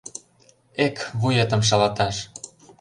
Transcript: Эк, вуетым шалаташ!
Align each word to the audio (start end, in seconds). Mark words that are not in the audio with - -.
Эк, 0.85 0.95
вуетым 1.19 1.61
шалаташ! 1.67 2.15